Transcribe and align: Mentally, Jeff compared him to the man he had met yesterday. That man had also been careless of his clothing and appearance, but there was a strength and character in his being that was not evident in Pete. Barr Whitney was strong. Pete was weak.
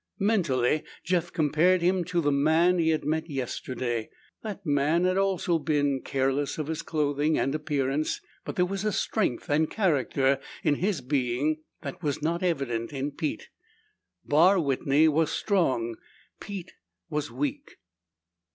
Mentally, 0.17 0.83
Jeff 1.03 1.31
compared 1.31 1.83
him 1.83 2.03
to 2.05 2.21
the 2.21 2.31
man 2.31 2.79
he 2.79 2.89
had 2.89 3.05
met 3.05 3.29
yesterday. 3.29 4.09
That 4.41 4.65
man 4.65 5.03
had 5.03 5.15
also 5.15 5.59
been 5.59 6.01
careless 6.03 6.57
of 6.57 6.65
his 6.65 6.81
clothing 6.81 7.37
and 7.37 7.53
appearance, 7.53 8.19
but 8.43 8.55
there 8.55 8.65
was 8.65 8.83
a 8.83 8.91
strength 8.91 9.47
and 9.47 9.69
character 9.69 10.39
in 10.63 10.73
his 10.77 11.01
being 11.01 11.61
that 11.83 12.01
was 12.01 12.19
not 12.19 12.41
evident 12.41 12.91
in 12.91 13.11
Pete. 13.11 13.49
Barr 14.25 14.59
Whitney 14.59 15.07
was 15.07 15.31
strong. 15.31 15.97
Pete 16.39 16.73
was 17.11 17.29
weak. 17.29 17.77